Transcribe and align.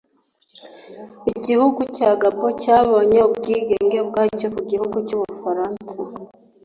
Igihugu 1.33 1.81
cya 1.95 2.09
Gabon 2.21 2.51
cyabonye 2.63 3.19
ubwigenge 3.27 3.99
bwacyo 4.09 4.47
ku 4.53 4.59
gihugu 4.71 4.97
cy’ubufaransa 5.07 5.95